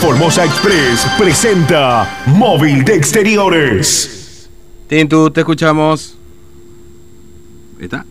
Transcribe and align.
Formosa 0.00 0.44
Express 0.44 1.06
presenta 1.18 2.22
Móvil 2.26 2.84
de 2.84 2.94
Exteriores. 2.94 4.48
Tintu, 4.86 5.30
te 5.30 5.40
escuchamos. 5.40 6.16
¿Está? 7.80 8.04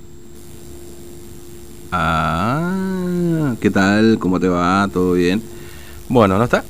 Ah, 1.91 3.53
¿qué 3.61 3.69
tal? 3.71 4.17
¿Cómo 4.19 4.39
te 4.39 4.47
va? 4.49 4.87
¿Todo 4.91 5.13
bien? 5.13 5.41
Bueno, 6.09 6.37
¿no 6.37 6.43
está? 6.43 6.63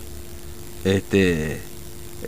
Este. 0.83 1.61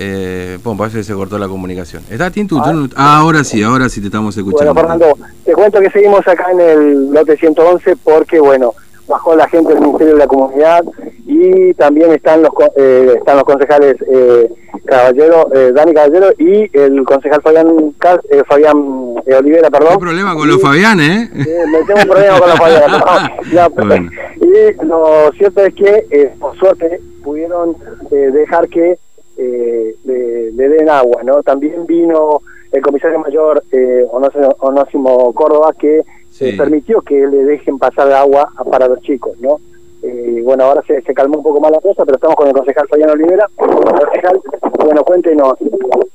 Eh, 0.01 0.57
bueno, 0.63 0.77
parece 0.77 0.97
que 0.97 1.03
se 1.03 1.13
cortó 1.13 1.37
la 1.37 1.47
comunicación. 1.47 2.03
¿Está 2.09 2.31
Tintu? 2.31 2.59
Ah, 2.63 2.71
no- 2.73 2.89
ah, 2.95 3.17
ahora 3.19 3.43
sí, 3.43 3.61
ahora 3.61 3.89
sí 3.89 4.01
te 4.01 4.07
estamos 4.07 4.35
escuchando. 4.35 4.73
Bueno, 4.73 4.89
Fernando, 4.89 5.17
te 5.45 5.53
cuento 5.53 5.79
que 5.79 5.89
seguimos 5.91 6.27
acá 6.27 6.51
en 6.51 6.59
el 6.59 7.11
lote 7.11 7.37
111 7.37 7.95
porque, 7.97 8.39
bueno, 8.39 8.73
bajó 9.09 9.35
la 9.35 9.47
gente 9.49 9.73
del 9.73 9.81
Ministerio 9.81 10.13
de 10.13 10.19
la 10.19 10.27
Comunidad 10.27 10.85
y 11.25 11.73
también 11.73 12.11
están 12.11 12.41
los 12.41 12.51
eh, 12.77 13.15
están 13.17 13.35
los 13.35 13.43
concejales 13.43 13.95
eh, 14.09 14.49
Caballero, 14.85 15.49
eh, 15.53 15.71
Dani 15.73 15.93
Caballero 15.93 16.29
y 16.37 16.69
el 16.77 17.03
concejal 17.03 17.41
Fabián 17.41 17.91
Cas- 17.99 18.21
eh, 18.29 18.41
Fabián 18.47 19.15
eh, 19.25 19.35
Olivera, 19.35 19.69
perdón. 19.69 19.93
¿Qué 19.93 19.99
problema 19.99 20.33
con 20.35 20.47
los 20.47 20.57
Y- 20.57 20.61
Fabián, 20.61 20.99
eh? 20.99 21.29
Eh, 21.35 21.63
me 21.71 21.79
tengo 21.85 21.99
un 22.01 22.07
problema 22.07 22.39
con 22.39 22.49
la 22.49 22.55
falla. 22.63 22.87
No, 22.87 23.69
no, 23.69 23.85
Bueno. 23.85 24.11
Y 24.41 24.85
lo 24.85 25.31
cierto 25.37 25.63
es 25.65 25.73
que, 25.75 26.31
por 26.39 26.57
suerte, 26.57 26.99
pudieron 27.23 27.75
eh, 28.11 28.15
dejar 28.33 28.67
que 28.69 28.97
eh, 29.37 29.95
le, 30.05 30.51
le 30.53 30.69
den 30.69 30.89
agua, 30.89 31.21
¿no? 31.23 31.43
También 31.43 31.85
vino 31.85 32.41
el 32.71 32.81
comisario 32.81 33.19
mayor 33.19 33.63
eh, 33.71 34.05
Onósimo, 34.11 34.55
Onósimo 34.59 35.33
Córdoba 35.33 35.73
que 35.77 36.03
Sí. 36.29 36.49
eh, 36.49 36.55
permitió 36.57 37.01
que 37.01 37.15
le 37.25 37.43
dejen 37.43 37.79
pasar 37.79 38.11
agua 38.13 38.51
para 38.69 38.87
los 38.87 39.01
chicos, 39.01 39.37
¿no? 39.39 39.57
Eh, 40.03 40.41
bueno, 40.43 40.63
ahora 40.65 40.81
se, 40.87 41.01
se 41.01 41.13
calmó 41.13 41.37
un 41.39 41.43
poco 41.43 41.59
más 41.59 41.71
la 41.71 41.81
cosa, 41.81 42.05
pero 42.05 42.15
estamos 42.15 42.35
con 42.37 42.47
el 42.47 42.53
concejal 42.53 42.87
Fabián 42.87 43.09
Olivera. 43.09 43.47
Concejal, 43.57 44.39
bueno, 44.85 45.03
cuéntenos 45.03 45.55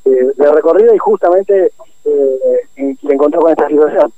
eh, 0.05 0.31
de 0.37 0.53
recorrido 0.53 0.95
y 0.95 0.99
justamente 0.99 1.73
eh, 2.05 2.61
en- 2.77 2.97
se 2.99 3.13
encontró 3.13 3.41
con 3.41 3.51
esta 3.51 3.69
situación. 3.69 4.13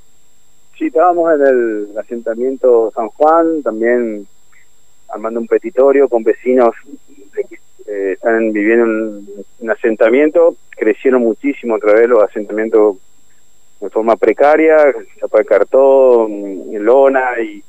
Sí, 0.78 0.86
estábamos 0.88 1.32
en 1.34 1.46
el 1.46 1.88
asentamiento 1.98 2.92
San 2.94 3.08
Juan, 3.08 3.62
también 3.62 4.26
armando 5.08 5.40
un 5.40 5.46
petitorio 5.46 6.08
con 6.08 6.22
vecinos 6.22 6.74
eh, 7.86 8.12
están 8.12 8.52
viviendo 8.52 8.84
en 8.84 9.28
un 9.60 9.70
asentamiento, 9.70 10.56
crecieron 10.70 11.22
muchísimo 11.22 11.74
otra 11.74 11.94
vez 11.94 12.08
los 12.08 12.22
asentamientos 12.22 12.96
de 13.80 13.90
forma 13.90 14.16
precaria, 14.16 14.76
chapa 15.20 15.38
de 15.38 15.44
cartón, 15.44 16.64
lona 16.72 17.40
y 17.40 17.62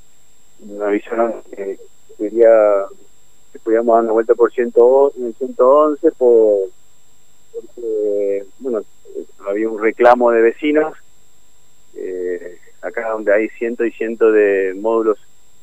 nos 0.60 0.82
avisaron 0.82 1.36
que 1.56 1.78
quería 2.18 2.86
que 3.52 3.60
podíamos 3.60 3.96
dar 3.96 4.04
una 4.04 4.14
vuelta 4.14 4.34
por 4.34 4.52
111, 4.52 5.20
en 5.20 5.26
el 5.28 5.36
111 5.36 6.12
por 6.12 6.70
porque, 7.54 8.46
bueno, 8.60 8.82
había 9.48 9.70
un 9.70 9.82
reclamo 9.82 10.32
de 10.32 10.42
vecinos 10.42 10.96
eh, 11.96 12.60
acá 12.82 13.10
donde 13.10 13.34
hay 13.34 13.50
cientos 13.50 13.88
y 13.88 13.92
cientos 13.92 14.34
de 14.34 14.76
módulos 14.80 15.18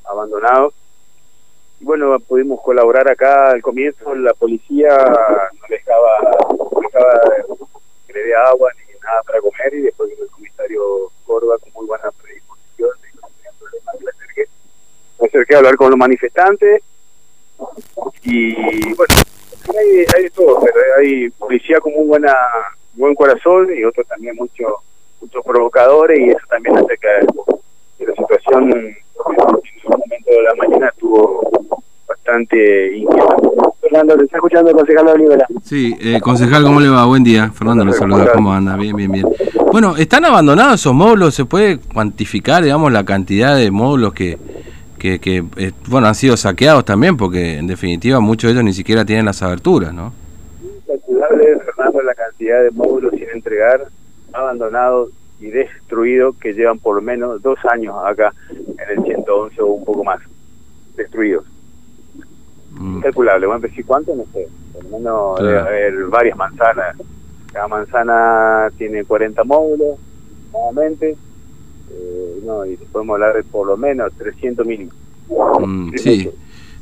abandonados. 0.05 0.75
Bueno, 1.85 2.19
pudimos 2.19 2.63
colaborar 2.63 3.11
acá 3.11 3.51
al 3.51 3.61
comienzo, 3.61 4.15
la 4.15 4.33
policía 4.33 4.89
no 4.97 5.69
le 5.69 5.77
dejaba, 5.77 6.19
no 6.57 7.69
que 8.07 8.13
le 8.15 8.25
dé 8.25 8.35
agua 8.35 8.71
ni 8.79 8.99
nada 9.01 9.21
para 9.27 9.39
comer 9.43 9.75
y 9.75 9.83
después 9.83 10.11
el 10.19 10.27
comisario 10.31 10.81
Córdoba 11.27 11.59
con 11.59 11.71
muy 11.75 11.87
buena 11.87 12.11
predisposición, 12.23 12.89
y 13.03 13.17
no 13.17 13.29
tenía 13.37 13.51
problema, 13.59 13.93
me 14.03 14.11
acerqué, 14.11 14.49
me 15.21 15.27
acerqué 15.27 15.55
a 15.55 15.59
hablar 15.59 15.77
con 15.77 15.91
los 15.91 15.99
manifestantes 15.99 16.83
y 18.23 18.95
bueno, 18.95 19.15
hay, 19.79 20.07
hay 20.17 20.23
de 20.23 20.31
todo, 20.31 20.61
pero 20.65 20.79
hay 20.99 21.29
policía 21.29 21.81
con 21.81 21.93
muy 21.93 22.07
buena, 22.07 22.35
buen 22.95 23.15
corazón 23.15 23.69
y 23.77 23.85
otros 23.85 24.07
también 24.07 24.37
mucho 24.37 24.65
muchos 25.21 25.45
provocadores 25.45 26.19
y 26.19 26.31
eso 26.31 26.47
también 26.49 26.77
que, 26.87 26.97
que 27.99 28.07
la 28.07 28.15
situación 28.15 28.73
en 28.73 28.97
un 29.85 29.99
momento 29.99 30.31
de 30.31 30.43
la 30.43 30.55
mañana 30.55 30.89
estuvo 30.89 31.64
bastante 32.25 32.97
inquietante. 32.97 33.49
Fernando, 33.81 34.17
te 34.17 34.25
está 34.25 34.39
escuchando 34.39 34.71
el 34.71 34.77
concejal 34.77 35.09
Olivera. 35.09 35.47
Sí, 35.63 35.95
eh, 36.01 36.21
concejal, 36.21 36.65
¿cómo 36.65 36.81
le 36.81 36.89
va? 36.89 37.05
Buen 37.05 37.23
día. 37.23 37.51
Fernando 37.51 37.85
lo 37.85 37.93
saluda. 37.93 38.33
¿Cómo 38.33 38.53
anda? 38.53 38.77
Bien, 38.77 38.97
bien, 38.97 39.13
bien. 39.13 39.27
Bueno, 39.71 39.97
¿están 39.97 40.25
abandonados 40.25 40.81
esos 40.81 40.95
módulos? 40.95 41.35
¿Se 41.35 41.45
puede 41.45 41.79
cuantificar, 41.79 42.63
digamos, 42.63 42.91
la 42.93 43.05
cantidad 43.05 43.57
de 43.57 43.71
módulos 43.71 44.15
que, 44.15 44.39
que, 44.99 45.21
que, 45.21 45.45
eh, 45.59 45.73
bueno, 45.89 46.07
han 46.07 46.15
sido 46.15 46.37
saqueados 46.37 46.85
también? 46.85 47.17
Porque, 47.17 47.59
en 47.59 47.67
definitiva, 47.67 48.21
muchos 48.21 48.49
de 48.49 48.53
ellos 48.53 48.65
ni 48.65 48.73
siquiera 48.73 49.05
tienen 49.05 49.27
las 49.27 49.43
aberturas, 49.43 49.93
¿no? 49.93 50.13
Calculable, 50.87 51.59
Fernando, 51.65 52.03
la 52.03 52.15
cantidad 52.15 52.63
de 52.63 52.71
módulos 52.71 53.13
sin 53.13 53.29
entregar, 53.35 53.87
abandonados 54.33 55.11
y 55.41 55.49
destruidos 55.49 56.37
que 56.37 56.55
llevan 56.55 56.79
por 56.79 57.01
menos 57.03 57.43
dos 57.43 57.59
años 57.71 57.95
acá 58.05 58.33
en 58.51 58.99
el 58.99 59.05
111 59.05 59.61
o 59.61 59.67
un 59.67 59.85
poco 59.85 60.05
más, 60.05 60.21
destruidos. 60.97 61.45
Mm. 62.85 62.97
Incalculable, 62.97 63.47
bueno, 63.47 63.67
si 63.75 63.83
cuánto, 63.83 64.15
no 64.15 64.25
sé, 64.33 64.47
por 64.75 64.85
lo 64.85 64.91
menos 64.99 65.39
Claro. 65.39 65.47
debe 65.47 65.59
haber 65.61 66.05
varias 66.09 66.37
manzanas. 66.37 66.97
Cada 67.53 67.67
manzana 67.69 68.69
tiene 68.77 69.05
40 69.05 69.43
módulos, 69.45 69.97
nuevamente, 70.53 71.17
eh, 71.91 72.41
no, 72.45 72.67
y 72.67 72.77
podemos 72.93 73.15
hablar 73.15 73.37
de 73.37 73.43
por 73.45 73.67
lo 73.67 73.77
menos 73.79 74.13
300 74.19 74.67
mil. 74.67 74.91
Mm, 75.61 75.93
sí. 75.97 76.29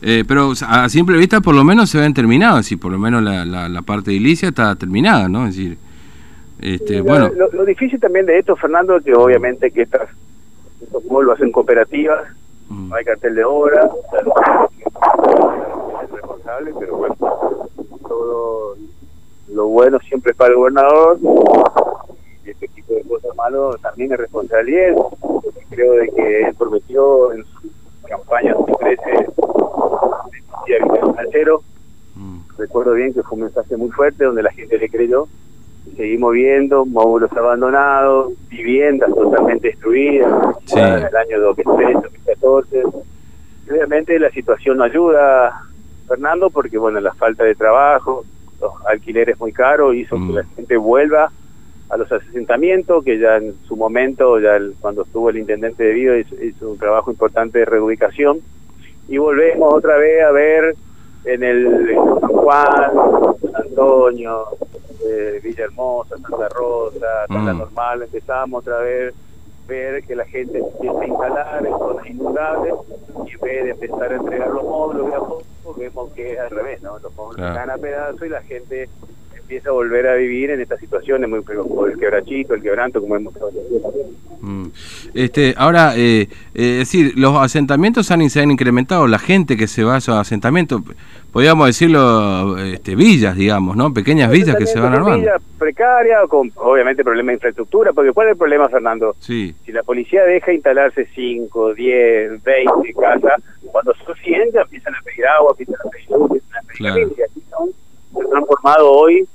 Eh, 0.05 0.25
pero 0.27 0.53
a 0.67 0.89
simple 0.89 1.17
vista 1.17 1.41
por 1.41 1.55
lo 1.55 1.63
menos 1.63 1.89
se 1.89 1.99
ven 2.01 2.13
terminados, 2.13 2.67
si 2.67 2.75
por 2.75 2.91
lo 2.91 2.99
menos 2.99 3.23
la, 3.23 3.45
la, 3.45 3.69
la 3.69 3.83
parte 3.83 4.11
edilicia 4.11 4.49
está 4.49 4.75
terminada, 4.75 5.29
¿no? 5.29 5.47
Es 5.47 5.55
decir, 5.55 5.79
este, 6.61 6.99
Lo- 6.99 7.05
bueno, 7.05 7.31
lo, 7.37 7.53
lo 7.53 7.65
difícil 7.65 8.01
también 8.01 8.27
de 8.27 8.39
esto, 8.41 8.57
Fernando, 8.57 8.97
es 8.97 9.05
que 9.05 9.15
obviamente 9.15 9.71
que 9.71 9.83
estas, 9.83 10.09
estos 10.83 11.05
pueblos 11.05 11.37
hacen 11.37 11.53
cooperativas, 11.53 12.25
mm, 12.69 12.89
no 12.89 12.95
hay 12.97 13.05
cartel 13.05 13.37
de 13.37 13.45
obra, 13.45 13.89
responsable, 16.61 16.75
pero 16.79 16.97
bueno, 16.97 17.17
todo 18.09 18.77
lo 19.53 19.67
bueno 19.69 19.99
siempre 20.01 20.33
es 20.33 20.37
para 20.37 20.51
el 20.51 20.57
gobernador 20.57 21.19
y 22.45 22.51
este 22.51 22.69
tipo 22.69 22.95
de 22.95 23.03
cosas 23.03 23.35
malas 23.37 23.81
también 23.81 24.13
es 24.13 24.19
responsabilidad, 24.19 24.95
porque 25.21 25.61
creo 25.71 25.93
de 25.95 26.09
que 26.11 26.43
él 26.43 26.55
prometió 26.55 27.33
en 27.33 27.45
su 27.45 27.71
campaña 28.09 28.55
2013 28.55 29.11
de 30.67 30.77
habitación 30.79 31.17
cero, 31.31 31.63
mm, 32.17 32.39
recuerdo 32.59 32.93
bien 32.95 33.13
que 33.15 33.23
fue 33.23 33.37
un 33.37 33.45
mensaje 33.45 33.77
muy 33.77 33.91
fuerte 33.91 34.25
donde 34.25 34.43
la 34.43 34.53
gente 34.53 34.79
le 34.79 34.89
creyó 34.89 35.27
y 35.87 35.97
seguimos 35.97 36.33
viendo 36.33 36.85
módulos 36.87 37.33
abandonados, 37.33 38.33
viviendas 38.49 39.13
totalmente 39.15 39.69
destruidas, 39.69 40.57
Sí. 40.67 40.79
en 40.79 41.05
el 41.05 41.17
año 41.17 41.41
2013, 41.41 41.93
2014. 41.95 42.83
Y 43.67 43.71
Obviamente 43.71 44.19
la 44.19 44.31
situación 44.31 44.77
no 44.79 44.85
ayuda, 44.85 45.63
Fernando, 46.07 46.51
porque 46.51 46.79
bueno, 46.79 47.01
la 47.01 47.15
falta 47.15 47.45
de 47.45 47.55
trabajo, 47.55 48.25
los 48.61 48.73
alquileres 48.87 49.39
muy 49.41 49.53
caros 49.53 49.95
hizo 49.95 50.17
Mm. 50.17 50.27
que 50.29 50.33
la 50.35 50.45
gente 50.57 50.77
vuelva 50.77 51.31
a 51.89 51.97
los 51.97 52.11
asentamientos, 52.11 53.05
que 53.05 53.19
ya 53.19 53.37
en 53.37 53.55
su 53.67 53.77
momento, 53.77 54.39
ya 54.41 54.57
el- 54.57 54.75
cuando 54.81 55.03
estuvo 55.03 55.31
el 55.31 55.39
intendente 55.39 55.85
de 55.85 55.93
Vido, 55.93 56.17
hizo, 56.17 56.35
hizo 56.43 56.71
un 56.71 56.79
trabajo 56.79 57.11
importante 57.11 57.59
de 57.59 57.65
reubicación. 57.67 58.41
Y 59.09 59.19
volvemos 59.19 59.75
otra 59.75 59.97
vez 59.99 60.23
a 60.25 60.31
ver 60.31 60.75
en 61.25 61.43
el 61.43 61.67
en 61.91 62.21
San 62.21 62.31
Juan, 62.31 62.93
San 63.43 63.57
Antonio, 63.63 64.45
eh, 65.07 65.41
Villa 65.43 65.65
Hermosa, 65.65 66.17
Santa 66.19 66.49
Rosa, 66.49 67.27
Santa 67.29 67.53
Mm. 67.55 67.59
Normal, 67.59 68.03
empezamos 68.03 68.61
otra 68.61 68.79
vez 68.79 69.15
ver 69.67 70.03
que 70.05 70.17
la 70.17 70.25
gente 70.27 70.53
se 70.53 70.59
empieza 70.69 71.01
a 71.01 71.07
instalar 71.07 71.67
en 71.67 71.79
zonas 71.79 72.07
inundables 72.07 72.75
y 73.27 73.31
en 73.33 73.41
vez 73.41 73.65
de 73.65 73.71
empezar 73.71 74.13
a 74.13 74.17
entregar 74.17 74.49
los 74.49 74.63
módulos 74.65 75.07
de 75.11 75.15
a 75.17 75.19
poco, 75.21 75.75
vemos 75.79 76.11
que 76.13 76.33
es 76.33 76.39
al 76.41 76.51
revés, 76.51 76.83
¿no? 76.83 76.99
Los 76.99 77.15
módulos 77.15 77.37
Claro. 77.37 77.55
se 77.55 77.71
a 77.71 77.79
pedazos 77.79 78.23
y 78.23 78.29
la 78.29 78.43
gente 78.43 78.89
empieza 79.53 79.69
a 79.69 79.73
volver 79.73 80.07
a 80.07 80.15
vivir 80.15 80.51
en 80.51 80.63
estas 80.63 80.81
situaciones 80.81 81.29
muy 81.29 81.41
el 81.41 81.99
quebrachito, 81.99 82.55
el 82.55 82.63
quebranto, 82.63 83.03
como 83.03 83.17
hemos 83.17 83.35
mm. 84.41 84.67
Este, 85.13 85.55
ahora, 85.59 85.95
eh, 85.95 86.23
eh, 86.23 86.29
es 86.55 86.79
decir, 86.79 87.13
los 87.17 87.37
asentamientos 87.37 88.11
han, 88.11 88.29
se 88.31 88.41
han 88.41 88.51
incrementado, 88.51 89.07
la 89.07 89.19
gente 89.19 89.59
que 89.59 89.67
se 89.67 89.85
va 89.85 89.97
a 89.97 89.99
esos 89.99 90.17
asentamientos, 90.17 90.81
podríamos 91.33 91.67
decirlo, 91.67 92.57
este, 92.59 92.97
villas, 92.97 93.37
digamos, 93.37 93.77
¿no? 93.77 93.93
Pequeñas 93.93 94.31
villas 94.31 94.57
que 94.57 94.67
se 94.67 94.81
van 94.81 94.95
armando. 94.95 95.19
villas 95.19 95.43
precarias, 95.59 96.27
con 96.29 96.51
obviamente 96.57 97.05
problemas 97.05 97.33
de 97.33 97.35
infraestructura, 97.35 97.93
porque 97.93 98.13
¿cuál 98.13 98.29
es 98.29 98.33
el 98.33 98.39
problema, 98.39 98.71
Fernando? 98.71 99.15
Sí, 99.19 99.55
Si 99.67 99.73
la 99.73 99.83
policía 99.83 100.25
deja 100.25 100.51
instalarse 100.51 101.07
5, 101.15 101.75
10, 101.75 102.43
20 102.43 102.95
casas, 102.95 103.43
cuando 103.71 103.93
son 103.97 104.15
100 104.17 104.53
ya 104.53 104.63
empiezan 104.63 104.95
a 104.95 105.03
pedir 105.03 105.27
agua, 105.27 105.51
empiezan 105.51 105.77
a 105.87 105.91
pedir 105.91 106.11
luz, 106.11 106.31
empiezan 106.31 106.59
a 106.59 106.63
pedir 106.63 106.79
Claro. 106.79 107.31
aquí 107.31 107.43
son, 107.51 107.69
se 108.15 108.21
han 108.21 108.31
transformado 108.31 108.91
hoy 108.91 109.29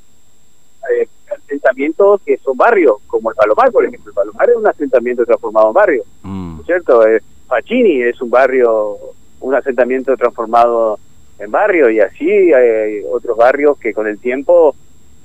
eh, 0.93 1.07
asentamientos 1.31 2.21
que 2.25 2.37
son 2.37 2.57
barrios, 2.57 2.97
como 3.07 3.31
el 3.31 3.35
Palomar, 3.35 3.71
por 3.71 3.85
ejemplo. 3.85 4.11
El 4.11 4.15
Palomar 4.15 4.49
es 4.49 4.55
un 4.55 4.67
asentamiento 4.67 5.25
transformado 5.25 5.67
en 5.67 5.73
barrio, 5.73 6.03
mm, 6.23 6.55
¿no 6.55 6.59
es 6.61 6.65
¿cierto? 6.65 7.07
Eh, 7.07 7.21
Pachini 7.47 8.03
es 8.03 8.21
un 8.21 8.29
barrio, 8.29 8.97
un 9.39 9.55
asentamiento 9.55 10.15
transformado 10.17 10.99
en 11.39 11.51
barrios 11.51 11.91
y 11.91 11.99
así 11.99 12.29
hay 12.29 13.01
otros 13.09 13.37
barrios 13.37 13.77
que 13.77 13.93
con 13.93 14.07
el 14.07 14.19
tiempo 14.19 14.75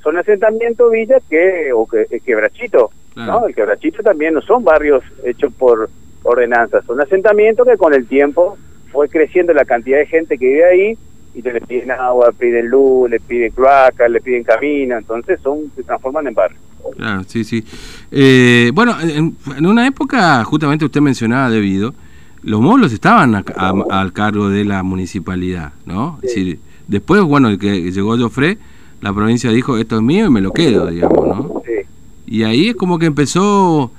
son 0.03 0.19
asentamientos 0.19 0.91
villas 0.91 1.23
que 1.29 1.73
o 1.73 1.87
que 1.87 2.07
quebrachito 2.21 2.91
no 3.15 3.47
el 3.47 3.55
quebrachito 3.55 4.03
también 4.03 4.35
no 4.35 4.43
son 4.43 4.65
barrios 4.65 5.03
hechos 5.25 5.53
por 5.55 5.89
ordenanzas 6.23 6.85
son 6.85 7.01
asentamientos 7.01 7.67
que 7.67 7.77
con 7.77 7.95
el 7.95 8.07
tiempo 8.07 8.59
fue 8.91 9.09
creciendo 9.09 9.55
la 9.55 9.65
cantidad 9.65 9.99
de 9.99 10.07
gente 10.07 10.37
que 10.37 10.47
vive 10.47 10.65
ahí 10.65 10.99
y 11.35 11.43
te 11.43 11.53
le 11.53 11.61
piden 11.61 11.91
agua, 11.93 12.29
le 12.29 12.33
piden 12.35 12.69
luz, 12.69 13.11
le 13.11 13.21
piden 13.21 13.51
cloaca, 13.53 14.09
le 14.09 14.21
piden 14.21 14.45
camino, 14.45 14.99
entonces 14.99 15.41
son 15.41 15.71
se 15.75 15.83
transforman 15.83 16.27
en 16.27 16.35
barrios. 16.35 16.61
Claro, 16.97 17.23
sí, 17.27 17.45
sí. 17.45 17.65
Eh, 18.11 18.71
bueno, 18.75 18.95
en, 19.01 19.37
una 19.67 19.87
época, 19.87 20.45
justamente 20.45 20.85
usted 20.85 21.01
mencionaba 21.01 21.49
debido, 21.49 21.95
los 22.43 22.61
módulos 22.61 22.93
estaban 22.93 23.45
al 23.57 24.13
cargo 24.13 24.49
de 24.49 24.65
la 24.65 24.83
municipalidad, 24.83 25.73
¿no? 25.87 26.19
Es 26.23 26.35
decir, 26.35 26.59
después, 26.89 27.23
bueno, 27.23 27.57
que 27.57 27.93
llegó 27.93 28.19
Joffre, 28.19 28.59
la 29.01 29.13
provincia 29.13 29.51
dijo, 29.51 29.79
esto 29.79 29.97
es 29.97 30.03
mío 30.03 30.27
y 30.27 30.31
me 30.31 30.41
lo 30.41 30.53
quedo, 30.53 30.87
digamos, 30.89 31.27
¿no? 31.27 31.63
Sí. 31.65 31.87
Y 32.27 32.43
ahí 32.45 32.69
es 32.71 32.77
como 32.77 32.99
que 32.99 33.07
empezó, 33.07 33.93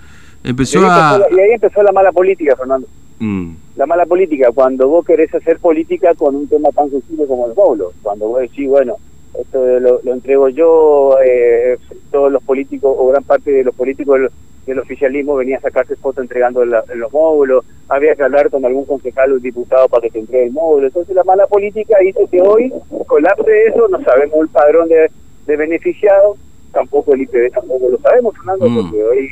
empezó 0.44 0.86
a... 0.90 1.20
y 1.32 1.40
ahí 1.40 1.52
empezó 1.54 1.82
la 1.84 1.92
mala 1.92 2.12
política, 2.12 2.56
Fernando. 2.56 2.88
Mm. 3.24 3.56
La 3.78 3.86
mala 3.86 4.06
política, 4.06 4.52
cuando 4.54 4.90
vos 4.90 5.06
querés 5.06 5.34
hacer 5.34 5.58
política 5.60 6.14
con 6.14 6.36
un 6.36 6.50
tema 6.50 6.70
tan 6.72 6.90
sensible 6.90 7.26
como 7.26 7.48
el 7.48 7.56
módulo, 7.56 7.94
cuando 8.02 8.28
vos 8.28 8.42
decís, 8.42 8.68
bueno, 8.68 8.98
esto 9.40 9.66
lo, 9.80 10.14
entrego 10.14 10.50
yo, 10.50 11.16
eh, 11.26 11.78
todos 12.12 12.34
los 12.34 12.44
políticos 12.44 12.94
o 12.98 13.08
gran 13.08 13.24
parte 13.24 13.50
de 13.50 13.64
los 13.64 13.74
políticos 13.74 14.20
del, 14.66 14.80
oficialismo 14.80 15.36
venía 15.36 15.58
a 15.58 15.62
sacarse 15.62 15.96
fotos 15.96 16.24
entregando 16.24 16.66
los 16.66 17.14
módulos, 17.14 17.64
había 17.88 18.14
que 18.16 18.24
hablar 18.24 18.50
con 18.50 18.66
algún 18.66 18.86
concejal 18.86 19.32
o 19.32 19.40
diputado 19.40 19.88
para 19.88 20.02
que 20.02 20.10
te 20.10 20.20
entregue 20.20 20.48
el 20.48 20.52
módulo. 20.52 20.88
Entonces 20.88 21.16
la 21.16 21.24
mala 21.24 21.48
política 21.48 21.96
hizo 22.04 22.28
que 22.30 22.42
hoy 22.42 22.74
colapse 23.08 23.68
eso, 23.68 23.88
no 23.88 24.04
sabemos 24.04 24.42
el 24.42 24.50
padrón 24.50 24.90
de, 24.90 25.10
de 25.48 25.58
beneficiados, 25.58 26.38
tampoco 26.74 27.14
el 27.14 27.22
IPB 27.22 27.52
tampoco 27.54 27.88
lo 27.90 27.98
sabemos, 28.00 28.36
Fernando, 28.36 28.70
mm. 28.70 28.82
porque 28.82 29.04
hoy 29.04 29.30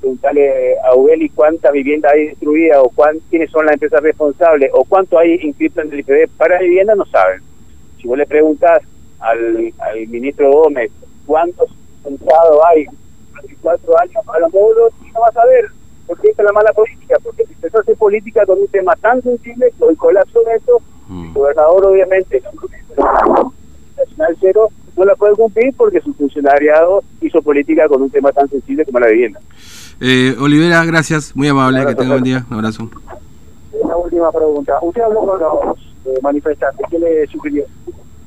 preguntarle 0.00 0.78
a 0.80 0.94
Ubeli 0.94 1.28
cuántas 1.28 1.72
viviendas 1.72 2.12
hay 2.12 2.28
destruidas 2.28 2.78
o 2.82 2.90
cuán, 2.90 3.18
quiénes 3.28 3.50
son 3.50 3.66
las 3.66 3.74
empresas 3.74 4.02
responsables 4.02 4.70
o 4.72 4.84
cuánto 4.84 5.18
hay 5.18 5.38
inscrito 5.42 5.82
en 5.82 5.92
el 5.92 6.00
IPB 6.00 6.30
para 6.36 6.58
vivienda, 6.58 6.94
no 6.94 7.04
saben. 7.06 7.42
Si 8.00 8.08
vos 8.08 8.16
le 8.16 8.26
preguntas 8.26 8.80
al, 9.20 9.72
al 9.78 10.06
ministro 10.08 10.50
Gómez 10.50 10.90
cuántos 11.26 11.70
pensados 12.02 12.58
hay 12.70 12.86
hace 13.38 13.56
cuatro 13.60 14.00
años 14.00 14.24
para 14.24 14.40
los 14.40 14.52
módulos, 14.52 14.92
no 15.12 15.20
vas 15.20 15.36
a 15.36 15.46
ver, 15.46 15.66
porque 16.06 16.28
esta 16.28 16.42
es 16.42 16.46
la 16.46 16.52
mala 16.52 16.72
política, 16.72 17.16
porque 17.22 17.44
si 17.46 17.52
empezó 17.52 17.78
a 17.78 17.80
hacer 17.82 17.96
política 17.96 18.46
con 18.46 18.60
un 18.60 18.68
tema 18.68 18.96
tan 18.96 19.22
sensible, 19.22 19.72
con 19.78 19.90
el 19.90 19.96
colapso 19.96 20.42
de 20.42 20.54
eso, 20.54 20.82
mm. 21.08 21.26
el 21.26 21.32
gobernador 21.32 21.86
obviamente 21.86 22.42
nacional 23.96 24.36
cero 24.40 24.68
no 24.96 25.04
la 25.04 25.14
puede 25.14 25.34
cumplir 25.34 25.74
porque 25.76 26.00
su 26.00 26.12
funcionariado 26.14 27.02
hizo 27.20 27.40
política 27.42 27.88
con 27.88 28.02
un 28.02 28.10
tema 28.10 28.32
tan 28.32 28.48
sensible 28.48 28.84
como 28.84 29.00
la 29.00 29.08
vivienda. 29.08 29.40
Eh, 30.02 30.34
Olivera, 30.40 30.82
gracias, 30.86 31.36
muy 31.36 31.48
amable, 31.48 31.84
que 31.84 31.94
tenga 31.94 32.12
buen 32.12 32.24
día, 32.24 32.46
un 32.50 32.56
abrazo. 32.56 32.88
Una 33.72 33.96
última 33.96 34.32
pregunta. 34.32 34.78
Usted 34.80 35.02
habló 35.02 35.20
con 35.20 35.38
los 35.38 35.78
eh, 36.06 36.18
manifestantes, 36.22 36.86
¿qué 36.88 36.98
le 36.98 37.26
sugirió? 37.26 37.64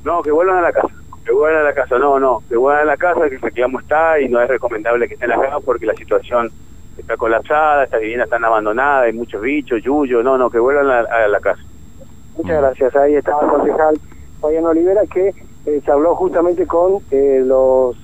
No, 0.04 0.22
que 0.22 0.30
vuelvan 0.30 0.60
a 0.60 0.62
la 0.62 0.72
casa. 0.72 0.94
Que 1.26 1.32
vuelvan 1.32 1.62
a 1.62 1.64
la 1.64 1.74
casa, 1.74 1.98
no, 1.98 2.20
no, 2.20 2.44
que 2.48 2.58
vuelvan 2.58 2.84
a 2.84 2.86
la 2.86 2.98
casa, 2.98 3.28
que 3.28 3.38
efectivamente 3.38 3.82
está 3.82 4.20
y 4.20 4.30
no 4.30 4.40
es 4.40 4.48
recomendable 4.50 5.08
que 5.08 5.16
estén 5.16 5.32
acá 5.32 5.58
porque 5.66 5.88
la 5.88 5.96
situación 5.96 6.52
está 6.96 7.18
colapsada, 7.18 7.86
estas 7.86 8.02
viviendas 8.02 8.28
están 8.28 8.46
abandonadas, 8.46 9.06
hay 9.06 9.14
muchos 9.14 9.42
bichos, 9.42 9.82
yuyo, 9.82 10.22
no, 10.22 10.38
no, 10.38 10.52
que 10.52 10.60
vuelvan 10.60 10.92
a, 10.92 11.28
la 11.28 11.40
casa. 11.40 11.62
Muchas 12.38 12.62
gracias. 12.62 12.96
Ahí 12.96 13.16
estaba 13.16 13.46
el 13.46 13.50
concejal 13.50 14.00
Fabián 14.42 14.66
Olivera 14.66 15.02
que 15.12 15.34
eh, 15.66 15.82
se 15.84 15.92
habló 15.92 16.14
justamente 16.16 16.68
con 16.68 17.02
los 17.48 17.96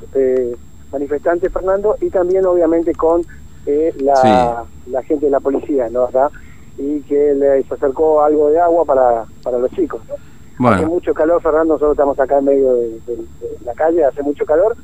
manifestantes, 0.92 1.54
Fernando, 1.54 1.98
y 2.01 2.10
también 2.10 2.48
obviamente 2.48 2.95
con 2.95 3.21
la, 3.65 4.63
la 4.88 5.03
gente 5.03 5.25
de 5.25 5.31
la 5.31 5.39
policía, 5.39 5.88
¿no? 5.89 6.06
¿verdad? 6.06 6.31
Y 6.77 7.01
que 7.01 7.33
les 7.33 7.71
acercó 7.71 8.23
algo 8.23 8.50
de 8.50 8.59
agua 8.59 8.85
para, 8.85 9.25
para 9.44 9.57
los 9.57 9.71
chicos. 9.71 10.01
Hace 10.67 10.85
mucho 10.85 11.13
calor, 11.13 11.41
Fernando, 11.41 11.75
nosotros 11.75 11.94
estamos 11.94 12.19
acá 12.19 12.39
en 12.39 12.45
medio 12.45 12.73
de, 12.73 13.00
la 13.63 13.73
calle, 13.73 14.03
hace 14.03 14.21
mucho 14.21 14.45
calor. 14.45 14.75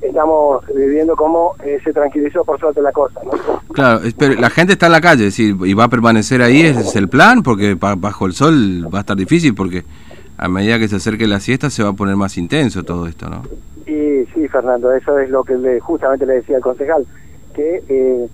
Estamos 0.00 0.64
viviendo 0.74 1.16
como 1.16 1.54
eh, 1.64 1.80
se 1.82 1.92
tranquilizó 1.92 2.44
por 2.44 2.60
suerte 2.60 2.80
la 2.80 2.92
cosa. 2.92 3.20
¿no? 3.24 3.32
Claro, 3.72 4.00
pero 4.16 4.34
la 4.34 4.50
gente 4.50 4.74
está 4.74 4.86
en 4.86 4.92
la 4.92 5.00
calle, 5.00 5.24
decir, 5.24 5.56
y 5.64 5.74
va 5.74 5.84
a 5.84 5.88
permanecer 5.88 6.40
ahí, 6.42 6.60
ese 6.60 6.80
es 6.82 6.94
el 6.94 7.08
plan, 7.08 7.42
porque 7.42 7.74
bajo 7.74 8.26
el 8.26 8.32
sol 8.32 8.86
va 8.92 8.98
a 8.98 9.00
estar 9.00 9.16
difícil, 9.16 9.54
porque 9.54 9.84
a 10.36 10.48
medida 10.48 10.78
que 10.78 10.88
se 10.88 10.96
acerque 10.96 11.26
la 11.26 11.40
siesta 11.40 11.68
se 11.68 11.82
va 11.82 11.90
a 11.90 11.94
poner 11.94 12.16
más 12.16 12.38
intenso 12.38 12.84
todo 12.84 13.06
esto, 13.06 13.28
¿no? 13.28 13.42
Sí, 13.86 14.24
sí, 14.34 14.46
Fernando, 14.48 14.92
eso 14.92 15.18
es 15.18 15.30
lo 15.30 15.42
que 15.42 15.56
le, 15.56 15.80
justamente 15.80 16.26
le 16.26 16.34
decía 16.34 16.56
el 16.56 16.62
concejal 16.62 17.06
que 17.50 17.82
eh, 17.88 18.28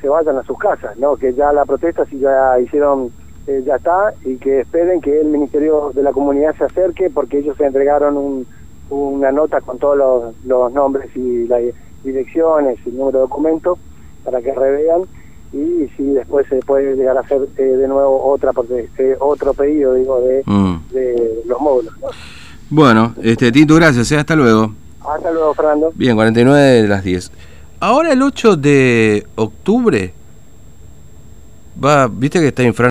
se 0.00 0.08
vayan 0.08 0.36
a 0.38 0.42
sus 0.42 0.58
casas, 0.58 0.96
¿no? 0.98 1.16
Que 1.16 1.32
ya 1.34 1.52
la 1.52 1.64
protesta 1.64 2.04
si 2.06 2.18
ya 2.18 2.58
hicieron, 2.60 3.10
eh, 3.46 3.62
ya 3.64 3.76
está, 3.76 4.14
y 4.24 4.36
que 4.36 4.60
esperen 4.60 5.00
que 5.00 5.20
el 5.20 5.28
Ministerio 5.28 5.92
de 5.94 6.02
la 6.02 6.12
Comunidad 6.12 6.54
se 6.56 6.64
acerque 6.64 7.10
porque 7.10 7.38
ellos 7.38 7.56
se 7.56 7.66
entregaron 7.66 8.16
un, 8.16 8.46
una 8.90 9.32
nota 9.32 9.60
con 9.60 9.78
todos 9.78 10.34
los, 10.44 10.72
nombres 10.72 11.14
y 11.16 11.46
las 11.46 11.62
direcciones 12.04 12.78
y 12.84 12.90
el 12.90 12.96
número 12.96 13.18
de 13.18 13.22
documentos 13.22 13.78
para 14.24 14.40
que 14.40 14.52
revean 14.52 15.02
y 15.52 15.88
si 15.96 16.04
después 16.12 16.46
se 16.48 16.56
puede 16.60 16.96
llegar 16.96 17.16
a 17.16 17.20
hacer 17.20 17.40
eh, 17.56 17.62
de 17.62 17.88
nuevo 17.88 18.24
otra 18.26 18.52
porque 18.52 18.88
otro 19.20 19.54
pedido 19.54 19.94
digo 19.94 20.20
de, 20.20 20.42
mm. 20.44 20.76
de 20.90 21.42
los 21.46 21.60
módulos 21.60 21.94
bueno 22.68 23.14
este 23.22 23.52
Tito 23.52 23.76
gracias 23.76 24.10
hasta 24.12 24.34
luego. 24.34 24.72
Hasta 25.08 25.30
luego 25.30 25.54
Fernando. 25.54 25.92
Bien 25.94 26.16
49 26.16 26.60
de 26.60 26.88
las 26.88 27.04
10 27.04 27.30
Ahora 27.78 28.12
el 28.12 28.22
8 28.22 28.56
de 28.56 29.26
octubre 29.34 30.12
va, 31.82 32.08
viste 32.08 32.40
que 32.40 32.48
está 32.48 32.62
infra 32.62 32.84